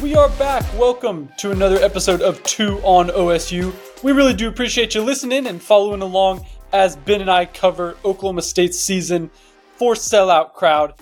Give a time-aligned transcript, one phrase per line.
[0.00, 0.64] we are back.
[0.78, 3.74] Welcome to another episode of Two on OSU.
[4.02, 8.40] We really do appreciate you listening and following along as Ben and I cover Oklahoma
[8.40, 9.30] State's season
[9.76, 10.94] for Sellout Crowd.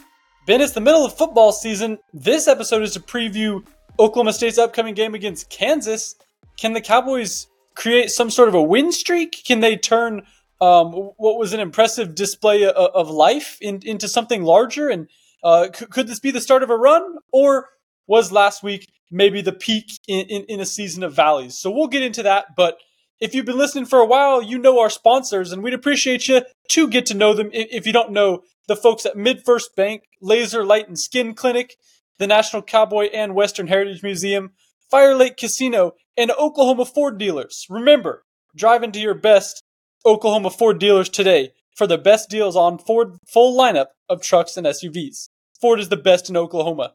[0.47, 1.99] Ben, it's the middle of football season.
[2.13, 3.65] This episode is to preview
[4.01, 6.17] Oklahoma State's upcoming game against Kansas.
[6.57, 9.45] Can the Cowboys create some sort of a win streak?
[9.45, 10.23] Can they turn
[10.61, 14.89] um, what was an impressive display of, of life in, into something larger?
[14.89, 15.07] And
[15.45, 17.19] uh, c- could this be the start of a run?
[17.31, 17.69] Or
[18.09, 21.59] was last week maybe the peak in, in, in, a season of valleys.
[21.59, 22.57] So we'll get into that.
[22.57, 22.79] But
[23.21, 26.43] if you've been listening for a while, you know our sponsors, and we'd appreciate you
[26.71, 27.51] to get to know them.
[27.53, 31.77] If you don't know the folks at MidFirst Bank, Laser Light and Skin Clinic,
[32.19, 34.53] the National Cowboy and Western Heritage Museum,
[34.91, 37.67] Fire Lake Casino, and Oklahoma Ford dealers.
[37.69, 39.63] Remember, drive into your best
[40.05, 44.67] Oklahoma Ford dealers today for the best deals on Ford full lineup of trucks and
[44.67, 45.29] SUVs.
[45.61, 46.95] Ford is the best in Oklahoma.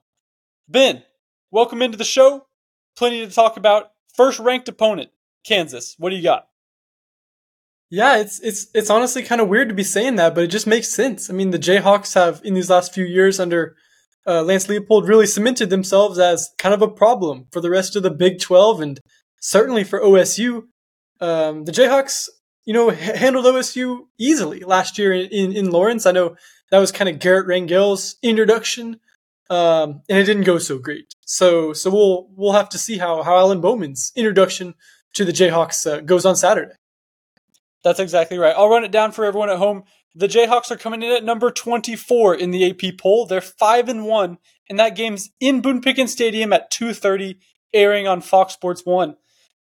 [0.68, 1.04] Ben,
[1.52, 2.48] welcome into the show.
[2.96, 3.92] Plenty to talk about.
[4.16, 5.10] First ranked opponent,
[5.46, 5.96] Kansas.
[5.98, 6.48] What do you got?
[7.90, 10.66] Yeah, it's it's it's honestly kind of weird to be saying that, but it just
[10.66, 11.30] makes sense.
[11.30, 13.76] I mean, the Jayhawks have in these last few years under
[14.26, 18.04] uh, Lance Leipold really cemented themselves as kind of a problem for the rest of
[18.04, 19.00] the Big 12 and
[19.42, 20.64] certainly for OSU.
[21.20, 22.30] Um, the Jayhawks,
[22.66, 26.06] you know, h- handled OSU easily last year in, in, in Lawrence.
[26.06, 26.36] I know
[26.72, 29.00] that was kind of Garret Rangel's introduction
[29.50, 31.14] um, and it didn't go so great.
[31.26, 34.76] So so we'll we'll have to see how how Alan Bowman's introduction
[35.14, 36.74] to the Jayhawks uh, goes on Saturday.
[37.84, 38.56] That's exactly right.
[38.56, 39.84] I'll run it down for everyone at home.
[40.16, 43.26] The Jayhawks are coming in at number 24 in the AP poll.
[43.26, 44.38] They're 5 and 1
[44.70, 47.40] and that game's in Boone Pickens Stadium at 2:30
[47.74, 49.18] airing on Fox Sports 1.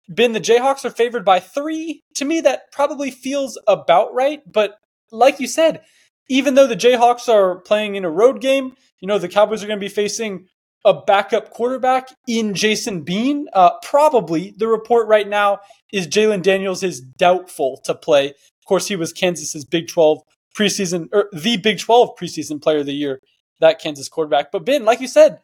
[0.08, 2.02] Ben, the Jayhawks are favored by 3.
[2.16, 4.76] To me that probably feels about right, but
[5.10, 5.82] like you said,
[6.28, 9.66] even though the Jayhawks are playing in a road game, you know, the Cowboys are
[9.66, 10.46] going to be facing
[10.84, 13.48] a backup quarterback in Jason Bean.
[13.52, 15.60] Uh, probably the report right now
[15.92, 18.28] is Jalon Daniels is doubtful to play.
[18.28, 20.22] Of course, he was Kansas's Big 12
[20.56, 23.20] preseason, or the Big 12 preseason player of the year,
[23.60, 24.50] that Kansas quarterback.
[24.50, 25.38] But Ben, like you said,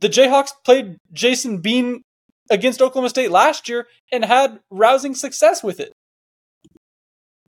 [0.00, 2.02] the Jayhawks played Jason Bean
[2.50, 5.92] against Oklahoma State last year and had rousing success with it.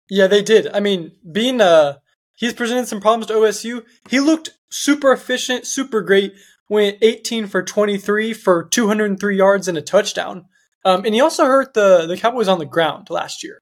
[0.08, 0.68] Yeah, they did.
[0.72, 1.96] I mean, Bean, uh,
[2.36, 3.84] he's presented some problems to OSU.
[4.08, 6.34] He looked super efficient, super great.
[6.68, 10.46] Went 18 for 23 for 203 yards and a touchdown.
[10.84, 13.60] Um, and he also hurt the the Cowboys on the ground last year,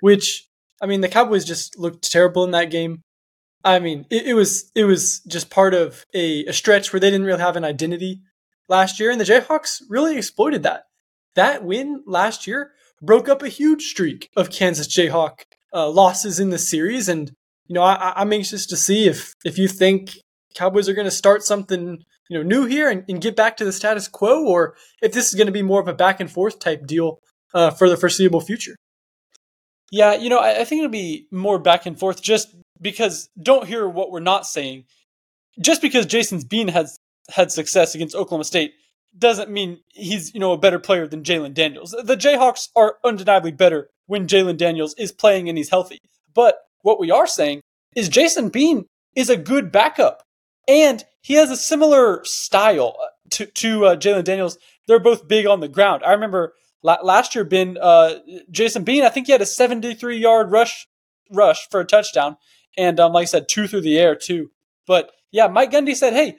[0.00, 0.46] which
[0.80, 3.02] I mean the Cowboys just looked terrible in that game.
[3.64, 7.10] I mean it, it was it was just part of a, a stretch where they
[7.10, 8.20] didn't really have an identity
[8.68, 10.84] last year, and the Jayhawks really exploited that.
[11.34, 12.72] That win last year
[13.02, 15.40] broke up a huge streak of Kansas Jayhawk
[15.72, 17.32] uh, losses in the series, and
[17.68, 20.18] you know I, I'm anxious to see if if you think
[20.54, 23.64] Cowboys are going to start something you know new here and, and, get back to
[23.64, 26.30] the status quo, or if this is going to be more of a back and
[26.30, 27.20] forth type deal
[27.54, 28.76] uh, for the foreseeable future.
[29.92, 33.66] Yeah, you know, I, I think it'll be more back and forth just because don't
[33.66, 34.84] hear what we're not saying.
[35.60, 36.98] Just because Jason's Bean has
[37.30, 38.74] had success against Oklahoma State
[39.16, 41.94] doesn't mean he's you know a better player than Jalon Daniels.
[42.02, 45.98] The Jayhawks are undeniably better when Jalon Daniels is playing and he's healthy.
[46.34, 46.56] But
[46.86, 47.60] what we are saying
[47.96, 48.86] is Jason Bean
[49.16, 50.22] is a good backup
[50.68, 54.56] and he has a similar style uh, to to uh, Jalon Daniels.
[54.86, 56.04] They're both big on the ground.
[56.04, 56.54] I remember
[56.84, 58.20] la- last year, Ben uh,
[58.52, 59.02] Jason Bean.
[59.02, 60.86] I think he had a 73 yard rush
[61.32, 62.36] rush for a touchdown,
[62.78, 64.50] and um, like I said, two through the air too.
[64.86, 66.36] But yeah, Mike Gundy said, "Hey,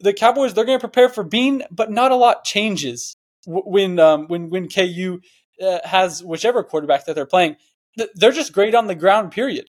[0.00, 3.16] the Cowboys they're going to prepare for Bean, but not a lot changes
[3.46, 5.20] w- when um, when when KU
[5.62, 7.56] uh, has whichever quarterback that they're playing.
[7.96, 9.30] Th- they're just great on the ground.
[9.30, 9.66] Period."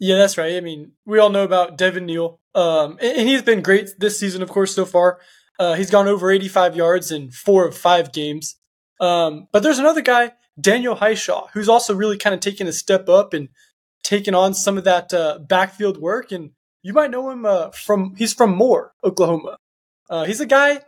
[0.00, 0.56] Yeah, that's right.
[0.56, 4.42] I mean, we all know about Devin Neal, um, and, he's been great this season,
[4.42, 5.20] of course, so far.
[5.58, 8.56] Uh, he's gone over 85 yards in four of five games.
[8.98, 13.10] Um, but there's another guy, Daniel Hishaw, who's also really kind of taken a step
[13.10, 13.50] up and
[14.02, 16.32] taken on some of that uh, backfield work.
[16.32, 16.52] And
[16.82, 19.58] you might know him uh, from he's from Moore, Oklahoma.
[20.08, 20.80] Uh, he's a guy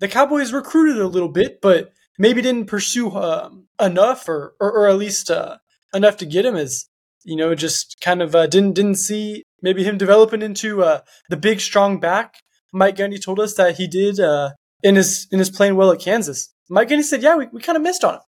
[0.00, 4.88] the Cowboys recruited a little bit, but maybe didn't pursue um, enough, or, or, or
[4.88, 5.58] at least uh,
[5.94, 6.86] enough to get him as
[7.24, 11.36] you know, just kind of uh, didn't didn't see maybe him developing into uh, the
[11.36, 12.36] big strong back.
[12.72, 14.50] Mike Gundy told us that he did uh,
[14.82, 16.52] in his in his playing well at Kansas.
[16.68, 18.20] Mike Gundy said, "Yeah, we, we kind of missed on him,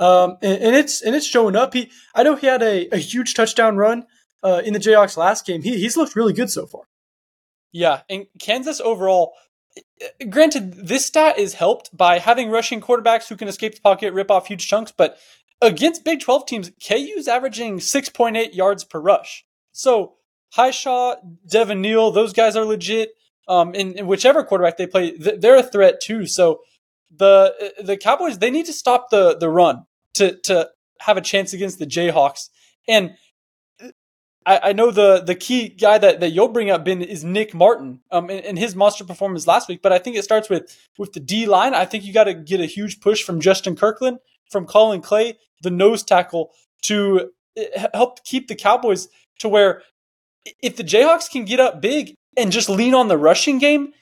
[0.00, 1.74] um, and, and, it's and it's showing up.
[1.74, 4.06] He I know he had a, a huge touchdown run
[4.42, 5.62] uh, in the Jayhawks last game.
[5.62, 6.82] He he's looked really good so far.
[7.72, 9.32] Yeah, and Kansas overall.
[10.28, 14.30] Granted, this stat is helped by having rushing quarterbacks who can escape the pocket, rip
[14.30, 15.16] off huge chunks, but
[15.62, 19.44] against Big 12 teams, KU's averaging 6.8 yards per rush.
[19.72, 20.14] So
[20.54, 21.16] Hishaw,
[21.48, 23.10] Devin Neal, those guys are legit.
[23.48, 23.72] Um,
[24.02, 26.26] whichever quarterback they play, they're a threat too.
[26.26, 26.60] So
[27.14, 30.70] the the Cowboys they need to stop the the run to to
[31.00, 32.48] have a chance against the Jayhawks.
[32.88, 33.16] And
[34.46, 37.54] I, I, know the the key guy that, that you'll bring up, Ben, is Nick
[37.54, 39.82] Martin, um, and, and his monster performance last week.
[39.82, 41.74] But I think it starts with with the D line.
[41.74, 44.18] I think you got to get a huge push from Justin Kirkland,
[44.50, 46.50] from Collin Clay, the nose tackle,
[46.82, 49.82] to eh, help keep the Cowboys to where
[50.62, 53.92] if the Jayhawks can get up big and just lean on the rushing game,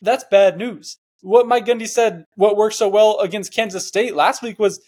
[0.00, 0.96] that's bad news.
[1.22, 4.80] What Mike Gundy said, what worked so well against Kansas State last week was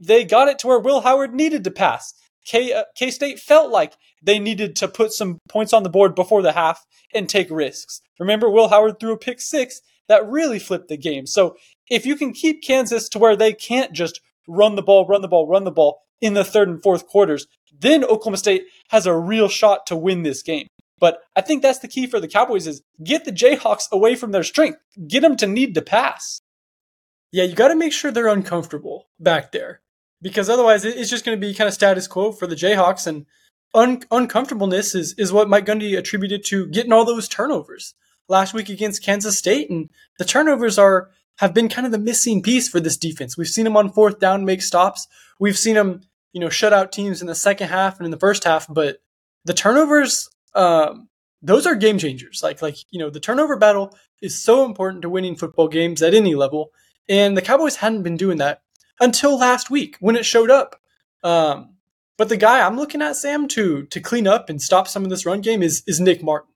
[0.00, 2.14] they got it to where Will Howard needed to pass.
[2.44, 6.14] K uh, K State felt like they needed to put some points on the board
[6.14, 6.84] before the half
[7.14, 8.00] and take risks.
[8.18, 11.26] Remember, Will Howard threw a pick six that really flipped the game.
[11.26, 11.56] So
[11.88, 15.28] if you can keep Kansas to where they can't just run the ball, run the
[15.28, 17.46] ball, run the ball in the third and fourth quarters,
[17.78, 20.66] then Oklahoma State has a real shot to win this game.
[20.98, 24.32] But I think that's the key for the Cowboys is get the Jayhawks away from
[24.32, 24.78] their strength.
[25.06, 26.40] Get them to need to pass.
[27.32, 29.80] Yeah, you got to make sure they're uncomfortable back there
[30.22, 33.06] because otherwise it's just going to be kind of status quo for the Jayhawks.
[33.06, 33.26] And
[33.74, 37.94] un- uncomfortableness is, is what Mike Gundy attributed to getting all those turnovers
[38.28, 39.68] last week against Kansas State.
[39.68, 43.36] And the turnovers are have been kind of the missing piece for this defense.
[43.36, 45.08] We've seen them on fourth down make stops.
[45.40, 46.02] We've seen them,
[46.32, 48.66] you know, shut out teams in the second half and in the first half.
[48.68, 48.98] But
[49.44, 51.08] the turnovers, um,
[51.42, 52.40] those are game changers.
[52.42, 56.14] Like like you know, the turnover battle is so important to winning football games at
[56.14, 56.70] any level.
[57.08, 58.62] And the Cowboys hadn't been doing that
[59.00, 60.80] until last week when it showed up.
[61.22, 61.74] Um,
[62.16, 65.10] but the guy I'm looking at, Sam, to to clean up and stop some of
[65.10, 66.50] this run game is is Nick Martin.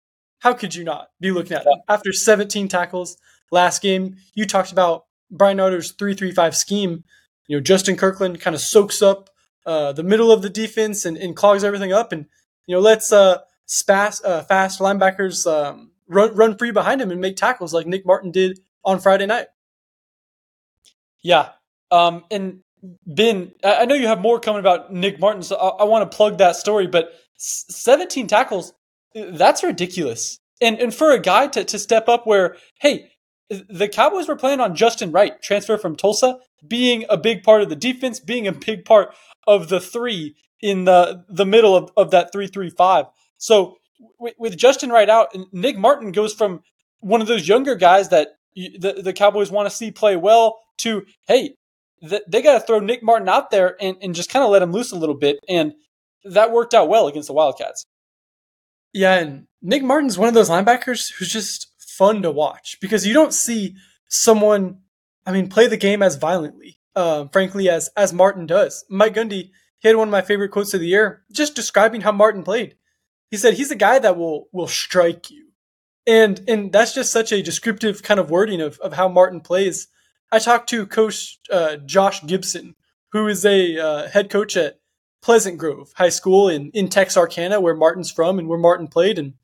[0.41, 3.17] How could you not be looking at him after 17 tackles
[3.51, 4.17] last game?
[4.35, 7.05] You talked about Bryan Nardo's three-three-five scheme.
[7.47, 9.31] You know, Justin Kirkland kind of soaks up
[9.67, 12.27] uh, the middle of the defense and, and, clogs everything up, and
[12.67, 17.21] you know lets uh, fast, uh, fast linebackers um, run run free behind him and
[17.21, 19.47] make tackles like Nick Martin did on Friday night.
[21.23, 21.51] Yeah,
[21.91, 22.61] um, and
[23.07, 26.15] Ben, I know you have more coming about Nick Martin, so I, I want to
[26.15, 26.87] plug that story.
[26.87, 28.75] But 17 tackles,
[29.15, 30.39] that's ridiculous.
[30.61, 33.11] And and for a guy to to step up, where hey,
[33.51, 37.69] the Cowboys were playing on Justin Wright, transfer from Tulsa, being a big part of
[37.69, 39.15] the defense, being a big part
[39.47, 43.07] of the three in the the middle of, of that three three five.
[43.37, 43.77] So
[44.19, 46.63] with, with Justin Wright out, Nick Martin goes from
[47.01, 51.05] one of those younger guys that the the Cowboys want to see play well to
[51.29, 51.55] hey,
[52.01, 54.73] they got to throw Nick Martin out there and, and just kind of let him
[54.73, 55.39] loose a little bit.
[55.49, 55.75] And
[56.25, 57.85] that worked out well against the Wildcats.
[58.93, 63.15] Yeah, and Nick Martin's one of those linebackers who's just fun to watch because you
[63.15, 63.77] don't see
[64.09, 64.79] someone,
[65.27, 68.85] I mean, play the game as violently, uh, frankly, as as Martin does.
[68.89, 69.51] Mike Gundy
[69.85, 72.75] he had one of my favorite quotes of the year, just describing how Martin played.
[73.31, 75.49] He said he's a guy that will will strike you,
[76.07, 79.89] and and that's just such a descriptive kind of wording of of how Martin plays.
[80.33, 82.77] I talked to Coach uh, Josh Gibson,
[83.13, 84.81] who is a uh, head coach at
[85.23, 89.19] Pleasant Grove High School in, in Texarkana, where Martin's from and where Martin played.
[89.19, 89.35] And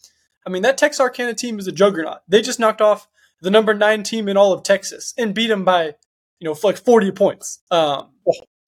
[0.46, 2.18] I mean, that Texarkana team is a juggernaut.
[2.28, 3.08] They just knocked off
[3.40, 5.94] the number nine team in all of Texas and beat them by,
[6.38, 7.62] you know, like 40 points.
[7.70, 8.10] Um,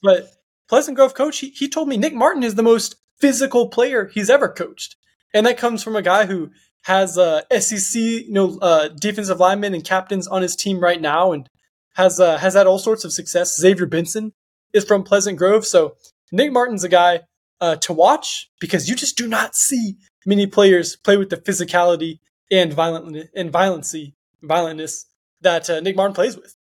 [0.02, 0.30] but
[0.68, 4.30] Pleasant Grove coach, he, he told me Nick Martin is the most physical player he's
[4.30, 4.96] ever coached.
[5.34, 6.50] And that comes from a guy who
[6.82, 11.32] has uh, SEC, you know, uh, defensive linemen and captains on his team right now,
[11.32, 11.48] and
[11.94, 13.58] has uh, has had all sorts of success.
[13.58, 14.32] Xavier Benson
[14.72, 15.96] is from Pleasant Grove, so
[16.32, 17.20] Nick Martin's a guy
[17.62, 22.18] uh, to watch because you just do not see many players play with the physicality
[22.50, 25.06] and violent and violency, violentness
[25.40, 26.56] that uh, Nick Martin plays with.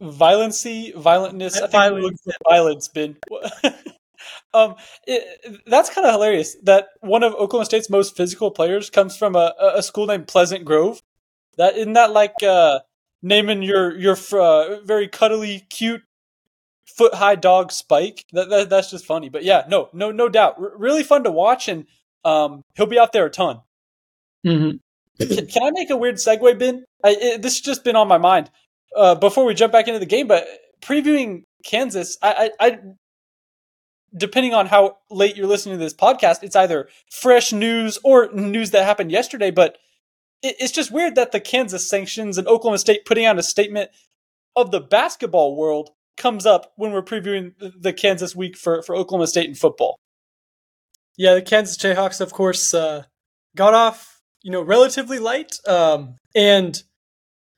[0.00, 3.16] Violency, violentness, I think violence, violence, Ben.
[4.54, 9.16] um, it, that's kind of hilarious that one of Oklahoma State's most physical players comes
[9.16, 11.02] from a, a school named Pleasant Grove.
[11.58, 12.78] That isn't that like uh,
[13.22, 16.02] naming your your uh, very cuddly, cute,
[16.98, 18.26] foot high dog Spike.
[18.32, 19.28] That, that, that's just funny.
[19.28, 21.86] But yeah, no, no, no doubt, R- really fun to watch, and
[22.24, 23.60] um, he'll be out there a ton.
[24.44, 24.76] Mm-hmm.
[25.24, 26.84] Can, can, I make a weird segue, Ben?
[27.02, 28.50] I, it, this has just been on my mind
[28.96, 30.26] uh, before we jump back into the game.
[30.26, 30.46] But
[30.80, 32.78] previewing Kansas, I, I, I
[34.16, 38.70] depending on how late you're listening to this podcast, it's either fresh news or news
[38.70, 39.50] that happened yesterday.
[39.50, 39.78] But
[40.42, 43.90] it's just weird that the Kansas sanctions and Oklahoma State putting out a statement
[44.54, 49.26] of the basketball world comes up when we're previewing the Kansas week for, for Oklahoma
[49.26, 49.98] State in football.
[51.16, 53.04] Yeah, the Kansas Jayhawks, of course, uh,
[53.56, 56.82] got off, you know, relatively light um, and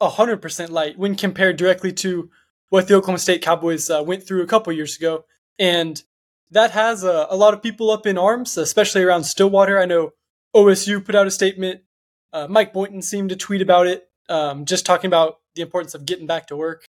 [0.00, 2.30] 100% light when compared directly to
[2.70, 5.24] what the Oklahoma State Cowboys uh, went through a couple years ago.
[5.58, 6.02] And
[6.50, 9.78] that has uh, a lot of people up in arms, especially around Stillwater.
[9.78, 10.12] I know
[10.54, 11.82] OSU put out a statement
[12.32, 16.06] Uh, Mike Boynton seemed to tweet about it, um, just talking about the importance of
[16.06, 16.86] getting back to work.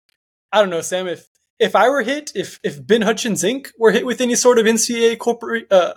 [0.52, 1.08] I don't know, Sam.
[1.08, 1.26] If
[1.62, 3.70] if I were hit, if if Ben Hutchens Inc.
[3.78, 5.94] were hit with any sort of NCAA corporate uh,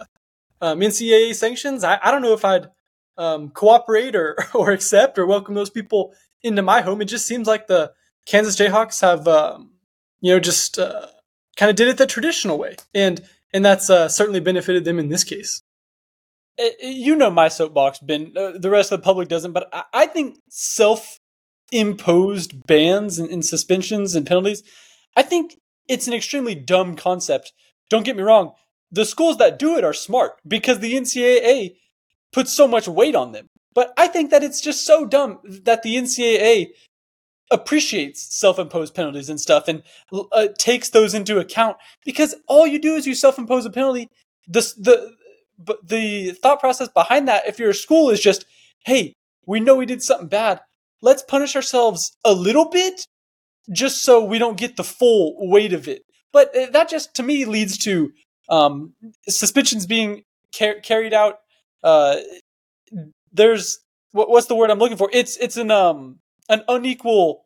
[0.61, 2.69] um, NCAA sanctions, I, I don't know if I'd
[3.17, 7.01] um, cooperate or or accept or welcome those people into my home.
[7.01, 7.93] It just seems like the
[8.27, 9.71] Kansas Jayhawks have um,
[10.21, 11.07] you know just uh,
[11.57, 15.09] kind of did it the traditional way, and and that's uh, certainly benefited them in
[15.09, 15.63] this case.
[16.59, 18.33] Eh, eh, you know my soapbox, Ben.
[18.37, 23.43] Uh, the rest of the public doesn't, but I, I think self-imposed bans and, and
[23.43, 24.61] suspensions and penalties.
[25.15, 25.57] I think
[25.87, 27.53] it's an extremely dumb concept.
[27.89, 28.53] Don't get me wrong.
[28.91, 31.75] The schools that do it are smart because the NCAA
[32.31, 33.47] puts so much weight on them.
[33.73, 36.67] But I think that it's just so dumb that the NCAA
[37.51, 39.83] appreciates self-imposed penalties and stuff and
[40.31, 44.09] uh, takes those into account because all you do is you self-impose a penalty.
[44.47, 45.15] The the
[45.57, 48.45] but the thought process behind that, if you're a school, is just,
[48.85, 49.13] hey,
[49.45, 50.59] we know we did something bad.
[51.01, 53.07] Let's punish ourselves a little bit
[53.71, 56.03] just so we don't get the full weight of it.
[56.31, 58.11] But uh, that just, to me, leads to
[58.49, 58.93] um,
[59.27, 60.23] suspensions being
[60.57, 61.39] car- carried out.
[61.83, 62.17] Uh,
[63.31, 63.79] there's
[64.11, 65.09] what, what's the word I'm looking for?
[65.11, 66.19] It's it's an um
[66.49, 67.45] an unequal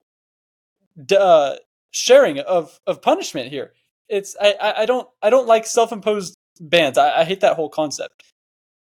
[1.18, 1.56] uh,
[1.92, 3.74] sharing of of punishment here.
[4.08, 6.98] It's I I don't I don't like self imposed bans.
[6.98, 8.24] I, I hate that whole concept.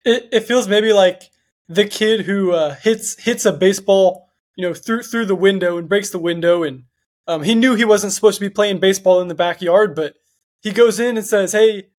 [0.03, 1.24] It it feels maybe like
[1.67, 5.89] the kid who uh, hits hits a baseball, you know, through through the window and
[5.89, 6.84] breaks the window, and
[7.27, 10.15] um, he knew he wasn't supposed to be playing baseball in the backyard, but
[10.62, 11.89] he goes in and says, "Hey,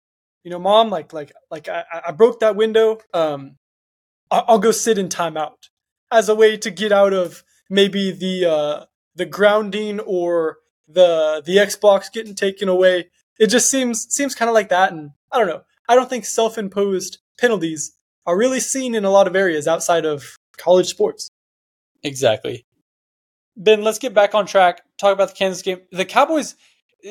[0.45, 2.99] you know, mom, like like like I, I broke that window.
[3.13, 3.57] Um,
[4.31, 5.69] I'll, I'll go sit in timeout
[6.11, 11.57] as a way to get out of maybe the uh, the grounding or the the
[11.57, 13.09] Xbox getting taken away.
[13.39, 15.63] It just seems seems kind of like that, and I don't know.
[15.89, 20.37] I don't think self-imposed penalties are really seen in a lot of areas outside of
[20.57, 21.29] college sports.
[22.03, 22.65] Exactly.
[23.57, 24.83] Ben, let's get back on track.
[24.99, 25.81] Talk about the Kansas game.
[25.91, 26.55] The Cowboys.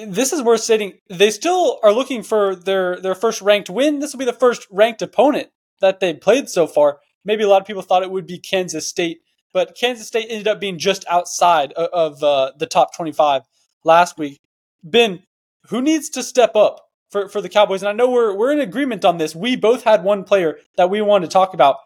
[0.08, 1.00] This is worth stating.
[1.10, 4.00] They still are looking for their their first ranked win.
[4.00, 5.50] This will be the first ranked opponent
[5.82, 7.00] that they've played so far.
[7.24, 9.22] Maybe a lot of people thought it would be Kansas State,
[9.54, 13.44] but Kansas State ended up being just outside of, of uh, the top 25
[13.84, 14.42] last week.
[14.84, 15.24] Ben,
[15.70, 17.82] who needs to step up for, for the Cowboys.
[17.82, 19.36] And I know we're we're in agreement on this.
[19.36, 21.78] We both had one player that we wanted to talk about.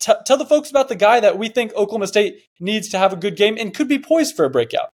[0.00, 3.12] T- tell the folks about the guy that we think Oklahoma State needs to have
[3.12, 4.88] a good game and could be poised for a breakout.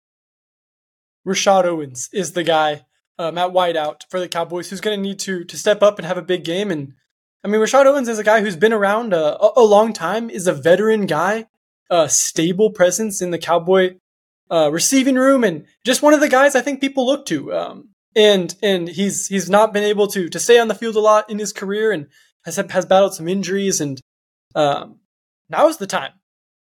[1.24, 2.86] Rashod Owens is the guy
[3.18, 6.06] um, at wideout for the Cowboys who's going to need to to step up and
[6.06, 6.72] have a big game.
[6.72, 6.94] And
[7.44, 10.48] I mean, Rashod Owens is a guy who's been around a, a long time, is
[10.48, 11.48] a veteran guy,
[11.90, 13.96] a stable presence in the Cowboy
[14.52, 17.54] uh, receiving room, and just one of the guys I think people look to.
[17.54, 21.00] Um, and and he's he's not been able to to stay on the field a
[21.00, 22.08] lot in his career and
[22.46, 24.00] has has battled some injuries and
[24.56, 25.00] um,
[25.50, 26.14] now is the time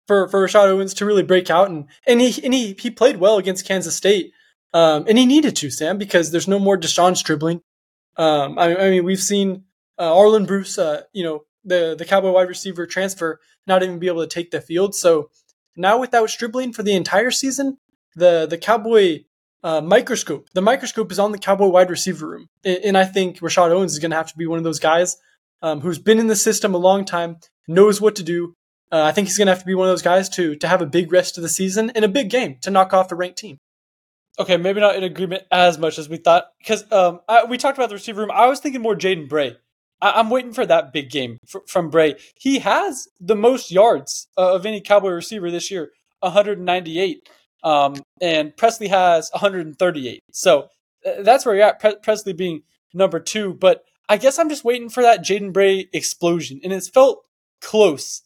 [0.06, 3.18] for for Rashod Owens to really break out and and he and he he played
[3.18, 4.32] well against Kansas State
[4.74, 7.62] um, and he needed to Sam because there's no more De'Zhaun Stribling.
[8.16, 9.64] Um, I, I, mean we've seen
[9.98, 14.08] uh, Arland Bruce, uh, you know the the Cowboy wide receiver transfer, not even be
[14.08, 14.94] able to take the field.
[14.94, 15.30] So
[15.76, 17.78] now without Stribling for the entire season,
[18.16, 19.24] the the Cowboy
[19.62, 20.48] uh, microscope.
[20.52, 23.98] The microscope is on the Cowboy wide receiver room, and I think Rashod Owens is
[23.98, 25.16] going to have to be one of those guys
[25.62, 28.54] um, who's been in the system a long time, knows what to do.
[28.92, 30.68] Uh, I think he's going to have to be one of those guys to to
[30.68, 33.16] have a big rest of the season and a big game to knock off the
[33.16, 33.58] ranked team.
[34.38, 37.78] Okay, maybe not in agreement as much as we thought because um, I, we talked
[37.78, 38.30] about the receiver room.
[38.32, 39.56] I was thinking more Jaden Bray.
[40.00, 42.16] I, am waiting for that big game for, from Bray.
[42.38, 47.28] He has the most yards uh, of any Cowboy receiver this year, 198.
[47.62, 50.20] Um, and Presley has 138.
[50.32, 50.68] So
[51.06, 51.80] uh, that's where you're at.
[51.80, 53.54] Pre- Presley being number two.
[53.54, 57.24] But I guess I'm just waiting for that Jaden Bray explosion, and it's felt
[57.64, 58.22] close.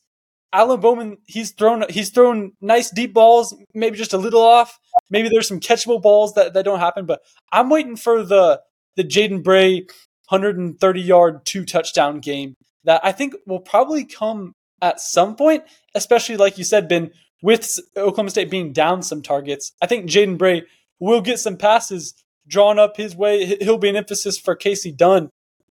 [0.52, 4.78] Alan Bowman, he's thrown he's thrown nice deep balls, maybe just a little off.
[5.10, 7.20] Maybe there's some catchable balls that, that don't happen, but
[7.52, 8.60] I'm waiting for the
[8.96, 9.86] the Jaden Bray
[10.28, 12.54] 130 yard two touchdown game
[12.84, 15.64] that I think will probably come at some point,
[15.94, 17.10] especially like you said, Ben,
[17.42, 20.62] with Oklahoma State being down some targets, I think Jaden Bray
[20.98, 22.14] will get some passes
[22.46, 23.44] drawn up his way.
[23.60, 25.30] He'll be an emphasis for Kasey Dunn.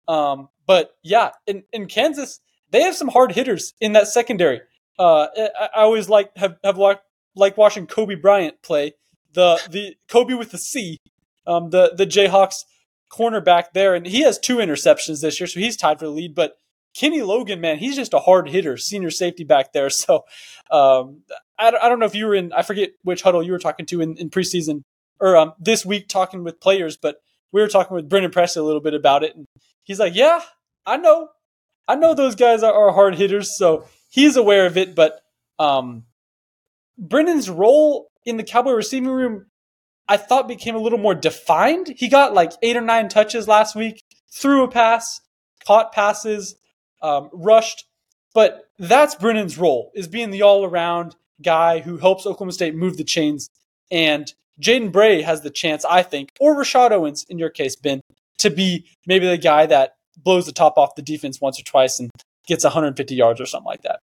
[0.09, 2.41] Um, but yeah, in, in Kansas,
[2.71, 4.61] they have some hard hitters in that secondary.
[4.99, 7.01] Uh, I, I, always like have have like,
[7.57, 8.95] watching Cobee Bryant play
[9.33, 10.99] the the Kobe with the C,
[11.47, 12.65] um, the the Jayhawks
[13.11, 16.35] cornerback there, and he has two interceptions this year, so he's tied for the lead.
[16.35, 16.57] But
[16.95, 19.91] Kenny Logan, man, he's just a hard hitter, senior safety back there.
[20.01, 20.25] So
[20.71, 21.23] um,
[21.59, 23.87] I, I don't know if you were in, I forget which huddle you were talking
[23.87, 24.83] to in, in preseason
[25.21, 27.17] or um, this week talking with players, but
[27.53, 29.37] we were talking with Brennan Presley a little bit about it.
[29.37, 29.47] And
[29.85, 30.41] he's like, yeah,
[30.87, 31.29] I know.
[31.91, 33.57] I know those guys are, are hard hitters.
[33.57, 34.95] So he's aware of it.
[34.95, 35.13] But
[35.61, 36.05] Um,
[36.97, 39.47] Brennan's role in the Cowboy receiving room,
[40.09, 41.87] I thought became a little more defined.
[41.97, 45.21] He got like eight or nine touches last week, threw a pass,
[45.67, 46.57] caught passes,
[47.03, 47.85] um, rushed.
[48.35, 52.97] But that's Brennan's role is being the all around guy who helps Oklahoma State move
[52.97, 53.51] the chains.
[53.91, 58.01] And Jaden Bray has the chance, I think, or Rashod Owens in your case, Ben,
[58.39, 61.99] to be maybe the guy that blows the top off the defense once or twice
[61.99, 62.11] and
[62.47, 64.01] gets 150 yards or something like that.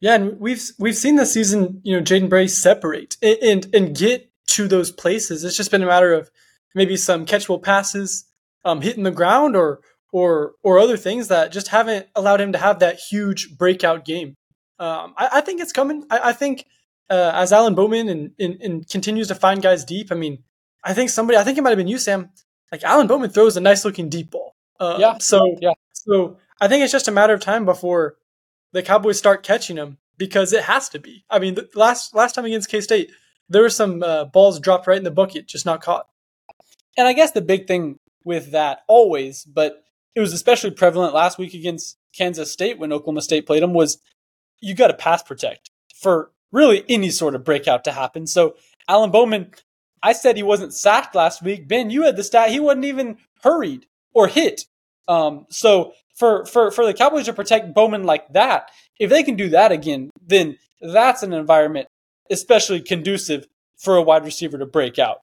[0.00, 3.96] Yeah, and we've we've seen this season, you know, Jaden Bray separate and, and, and
[3.96, 5.44] get to those places.
[5.44, 6.30] It's just been a matter of
[6.74, 8.26] maybe some catchable passes,
[8.64, 9.80] um, hitting the ground, or
[10.12, 14.34] or or other things that just haven't allowed him to have that huge breakout game.
[14.78, 16.04] Um, I, I, think it's coming.
[16.10, 16.66] I, I think
[17.08, 20.08] uh, as Alan Bowman and, and, and continues to find guys deep.
[20.10, 20.42] I mean,
[20.82, 21.38] I think somebody.
[21.38, 22.30] I think it might have been you, Sam.
[22.70, 24.43] Like Alan Bowman throws a nice looking deep ball.
[24.84, 25.18] Uh, yeah.
[25.18, 25.72] So yeah.
[25.92, 28.16] So I think it's just a matter of time before
[28.72, 31.24] the Cowboys start catching him because it has to be.
[31.30, 33.10] I mean, the last last time against K State,
[33.48, 36.06] there were some uh, balls dropped right in the bucket, just not caught.
[36.96, 39.82] And I guess the big thing with that always, but
[40.14, 43.98] it was especially prevalent last week against Kansas State when Oklahoma State played them, was
[44.60, 48.26] you got to pass protect for really any sort of breakout to happen.
[48.26, 48.54] So
[48.88, 49.52] Alan Bowman,
[50.02, 51.66] I said he wasn't sacked last week.
[51.66, 54.66] Ben, you had the stat he wasn't even hurried or hit.
[55.08, 59.36] Um, so for for for the Cowboys to protect Bowman like that, if they can
[59.36, 61.88] do that again, then that's an environment
[62.30, 63.46] especially conducive
[63.76, 65.20] for a wide receiver to break out.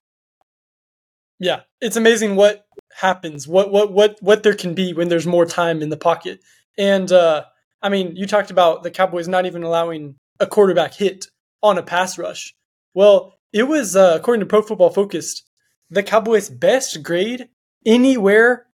[1.39, 5.45] Yeah, it's amazing what happens, what what what what there can be when there's more
[5.45, 6.39] time in the pocket.
[6.77, 7.45] And uh,
[7.81, 11.27] I mean, you talked about the Cowboys not even allowing a quarterback hit
[11.63, 12.53] on a pass rush.
[12.93, 15.43] Well, it was uh, according to Pro Football Focused,
[15.89, 17.49] the Cowboys' best grade
[17.85, 18.67] anywhere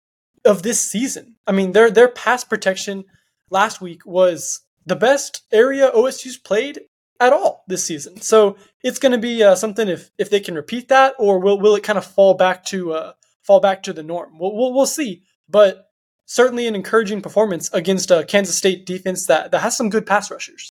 [0.45, 1.35] of this season.
[1.47, 3.05] I mean, their their pass protection
[3.49, 6.81] last week was the best area OSU's played
[7.19, 8.21] at all this season.
[8.21, 11.59] So it's going to be uh, something if if they can repeat that, or will
[11.59, 14.37] will it kind of fall back to uh, fall back to the norm?
[14.39, 15.23] We'll, we'll, we'll see.
[15.47, 15.89] But
[16.25, 20.29] certainly an encouraging performance against a Kansas State defense that that has some good pass
[20.31, 20.69] rushers.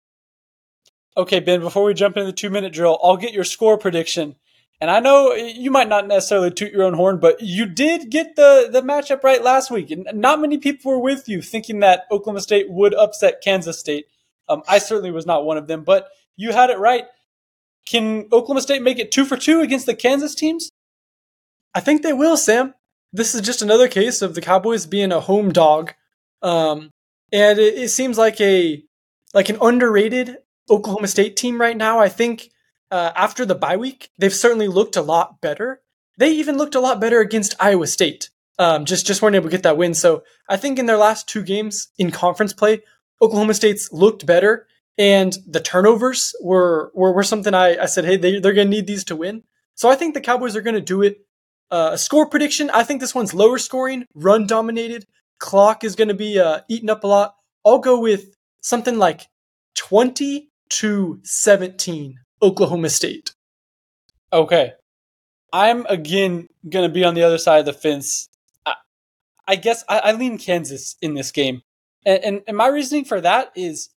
[1.16, 1.60] Okay, Ben.
[1.60, 4.36] Before we jump into the two minute drill, I'll get your score prediction
[4.80, 8.34] and I know you might not necessarily toot your own horn, but you did get
[8.36, 9.90] the, the matchup right last week.
[9.90, 14.06] And not many people were with you thinking that Oklahoma State would upset Kansas State.
[14.48, 17.04] Um, I certainly was not one of them, but you had it right.
[17.86, 20.70] Can Oklahoma State make it two for two against the Kansas teams?
[21.74, 22.74] I think they will, Sam.
[23.12, 25.92] This is just another case of the Cowboys being a home dog.
[26.40, 26.90] Um,
[27.32, 28.82] and it, it seems like a
[29.34, 30.38] like an underrated
[30.70, 31.98] Oklahoma State team right now.
[31.98, 32.50] I think
[32.90, 35.80] uh, after the bye week, they've certainly looked a lot better.
[36.18, 38.30] They even looked a lot better against Iowa State.
[38.58, 39.94] Um, just just weren't able to get that win.
[39.94, 42.82] So I think in their last two games in conference play,
[43.22, 44.66] Oklahoma State's looked better,
[44.98, 48.76] and the turnovers were were, were something I, I said, hey, they, they're going to
[48.76, 49.44] need these to win.
[49.76, 51.24] So I think the Cowboys are going to do it.
[51.70, 55.06] Uh, a score prediction, I think this one's lower scoring, run dominated.
[55.38, 57.36] Clock is going to be uh, eaten up a lot.
[57.64, 59.28] I'll go with something like
[59.76, 63.34] 20 to 17 Oklahoma State.
[64.32, 64.72] Okay.
[65.52, 68.28] I'm again going to be on the other side of the fence.
[68.64, 68.74] I,
[69.48, 71.62] I guess I, I, lean Kansas in this game.
[72.06, 73.90] And, and, and my reasoning for that is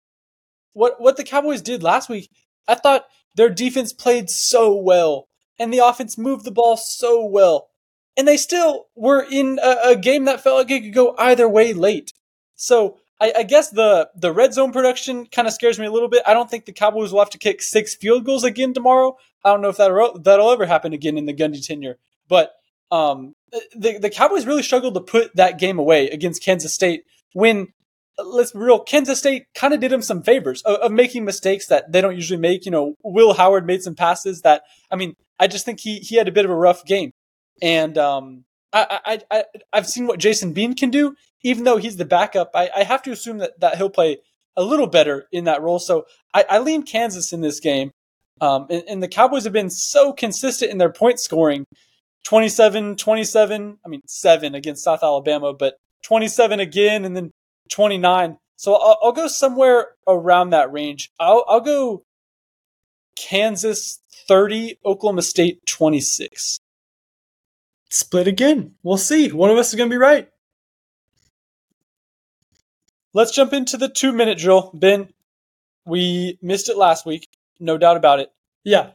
[0.73, 2.31] what, what the Cowboys did last week.
[2.67, 5.29] I thought their defense played so well
[5.59, 7.69] and the offense moved the ball so well.
[8.17, 11.49] And they still were in a, a game that felt like it could go either
[11.49, 12.13] way late.
[12.57, 16.09] So I, I guess the the red zone production kind of scares me a little
[16.09, 16.25] bit.
[16.27, 19.17] I don't think the Cowboys will have to kick six field goals again tomorrow.
[19.45, 21.99] I don't know if that'll that'll ever happen again in the Gundy tenure.
[22.29, 22.53] But
[22.91, 23.37] um,
[23.77, 27.69] the the Cowboys really struggled to put that game away against Kansas State when
[28.19, 31.69] let's be real, Kansas State kind of did them some favors of, of, making mistakes
[31.69, 32.65] that they don't usually make.
[32.65, 36.17] You know, Will Howard made some passes that I mean, I just think he he
[36.17, 37.13] had a bit of a rough game,
[37.63, 41.97] and um, I I, I I've seen what Jason Bean can do even though he's
[41.97, 44.19] the backup, I, I have to assume that, that he'll play
[44.57, 45.79] a little better in that role.
[45.79, 47.91] So I, I lean Kansas in this game.
[48.41, 51.65] Um, and, and, the Cowboys have been so consistent in their point scoring
[52.25, 57.31] 27, 27, I mean, seven against South Alabama, but 27 again and then
[57.71, 58.39] 29.
[58.57, 61.11] So I'll, I'll go somewhere around that range.
[61.21, 62.03] I'll, I'll go
[63.17, 66.59] Kansas 30, Oklahoma State 26.
[67.93, 68.75] Split again.
[68.83, 69.31] We'll see.
[69.31, 70.27] One of us is going to be right.
[73.13, 74.71] Let's jump into the two minute drill.
[74.73, 75.13] Ben,
[75.85, 77.29] we missed it last week,
[77.61, 78.33] no doubt about it.
[78.65, 78.93] Yeah.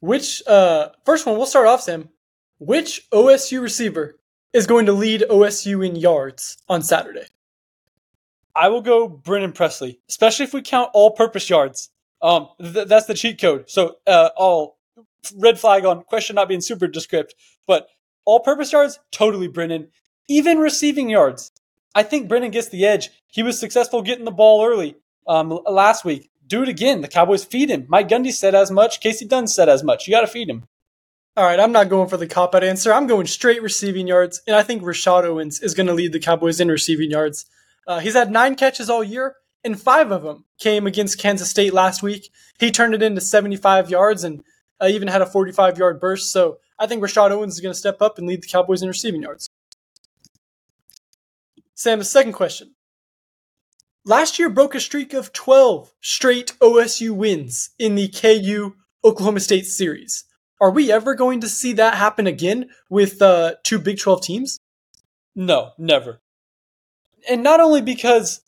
[0.00, 2.08] Which, uh, first one, we'll start off, Sam.
[2.58, 4.18] Which OSU receiver
[4.52, 7.26] is going to lead OSU in yards on Saturday?
[8.56, 11.90] I will go Brennan Presley, especially if we count all purpose yards.
[12.20, 13.70] Um, th- that's the cheat code.
[13.70, 14.78] So uh, all
[15.36, 17.36] red flag on question not being super descript,
[17.68, 17.86] but
[18.24, 19.88] all-purpose yards totally Brennan.
[20.28, 21.52] Even receiving yards,
[21.94, 23.10] I think Brennan gets the edge.
[23.26, 26.30] He was successful getting the ball early um, last week.
[26.46, 27.00] Do it again.
[27.00, 27.86] The Cowboys feed him.
[27.88, 29.00] Mike Gundy said as much.
[29.00, 30.06] Kasey Dunn said as much.
[30.06, 30.64] You got to feed him.
[31.34, 32.92] All right, I'm not going for the cop out answer.
[32.92, 36.20] I'm going straight receiving yards, and I think Rashod Owens is going to lead the
[36.20, 37.46] Cowboys in receiving yards.
[37.86, 41.72] Uh, he's had nine catches all year, and five of them came against Kansas State
[41.72, 42.30] last week.
[42.58, 44.44] He turned it into 75 yards and
[44.82, 46.32] uh, even had a 45 yard burst.
[46.32, 48.88] So I think Rashod Owens is going to step up and lead the Cowboys in
[48.88, 49.48] receiving yards.
[51.74, 52.74] Sam, the second question.
[54.04, 59.66] Last year broke a streak of 12 straight OSU wins in the KU Oklahoma State
[59.66, 60.24] series.
[60.60, 64.58] Are we ever going to see that happen again with uh, two Big 12 teams?
[65.34, 66.20] No, never.
[67.28, 68.42] And not only because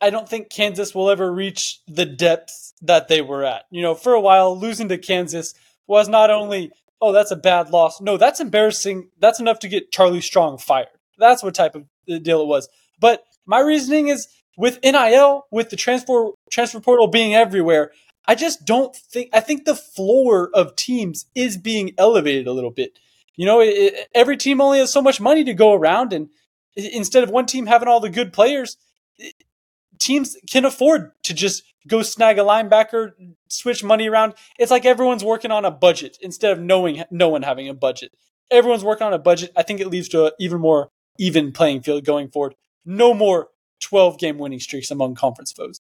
[0.00, 3.64] I don't think Kansas will ever reach the depths that they were at.
[3.70, 5.54] You know, for a while, losing to Kansas
[5.88, 6.70] was not only,
[7.00, 8.00] oh, that's a bad loss.
[8.00, 9.10] No, that's embarrassing.
[9.18, 10.88] That's enough to get Charlie Strong fired.
[11.18, 12.68] That's what type of uh, deal it was.
[13.00, 17.92] But my reasoning is with NIL, with the transfer transfer portal being everywhere,
[18.26, 22.70] I just don't think I think the floor of teams is being elevated a little
[22.70, 22.98] bit.
[23.36, 26.28] You know, it, every team only has so much money to go around, and
[26.76, 28.76] instead of one team having all the good players,
[29.98, 33.12] teams can afford to just go snag a linebacker,
[33.48, 34.34] switch money around.
[34.58, 38.12] It's like everyone's working on a budget instead of knowing no one having a budget.
[38.50, 39.52] Everyone's working on a budget.
[39.56, 42.54] I think it leads to an even more even playing field going forward.
[42.84, 43.48] No more
[43.80, 45.80] 12 game winning streaks among conference foes.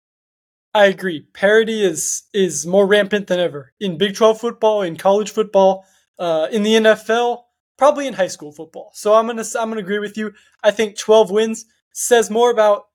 [0.74, 1.22] I agree.
[1.34, 5.86] Parity is is more rampant than ever in Big 12 football, in college football,
[6.20, 7.44] uh, in the NFL,
[7.78, 8.92] probably in high school football.
[8.94, 10.34] So I'm gonna I'm gonna agree with you.
[10.64, 12.88] I think 12 wins says more about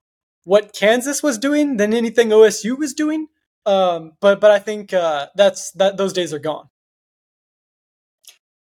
[0.43, 3.27] what Kansas was doing than anything OSU was doing.
[3.65, 6.67] Um, but but I think uh, that's that those days are gone.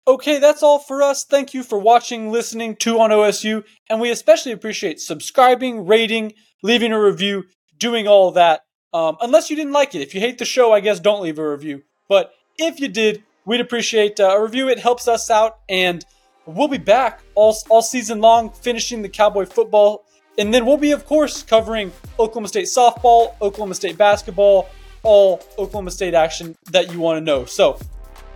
[0.06, 1.24] Okay, that's all for us.
[1.24, 6.92] Thank you for watching, listening to on OSU, and we especially appreciate subscribing, rating, leaving
[6.92, 7.46] a review,
[7.78, 8.62] doing all that.
[8.94, 10.02] Um, unless you didn't like it.
[10.02, 11.84] If you hate the show, I guess don't leave a review.
[12.10, 14.68] But if you did, we'd appreciate uh, a review.
[14.68, 16.06] It helps us out, and
[16.46, 20.06] we'll be back all, all season long, finishing the Cowboy football.
[20.38, 24.68] And then we'll be, of course, covering Oklahoma State softball, Oklahoma State basketball,
[25.04, 27.46] all Oklahoma State action that you want to know.
[27.46, 27.78] So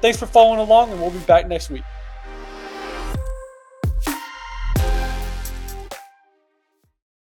[0.01, 1.83] thanks for following along, and we'll be back next week.